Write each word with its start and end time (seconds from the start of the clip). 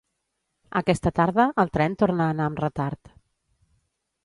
Aquesta 0.79 1.11
tarda 1.19 1.45
el 1.65 1.69
tren 1.77 1.99
torna 2.05 2.27
a 2.31 2.37
anar 2.37 2.49
amb 2.53 2.65
retard 2.65 3.15